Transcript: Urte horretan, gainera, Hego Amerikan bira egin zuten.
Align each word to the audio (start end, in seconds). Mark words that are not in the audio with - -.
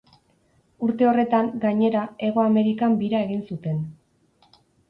Urte 0.87 1.07
horretan, 1.09 1.51
gainera, 1.67 2.07
Hego 2.29 2.43
Amerikan 2.47 2.99
bira 3.03 3.23
egin 3.29 3.47
zuten. 3.53 3.81